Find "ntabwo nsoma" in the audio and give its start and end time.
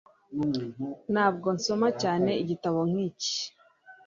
1.13-1.87